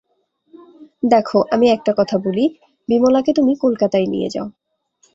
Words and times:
দেখো, 1.03 1.37
আমি 1.51 1.65
একটি 1.69 1.91
কথা 1.97 2.15
বলি, 2.17 2.45
বিমলাকে 2.89 3.31
তুমি 3.33 3.53
কলকাতায় 3.55 4.07
নিয়ে 4.07 4.29
যাও। 4.29 4.47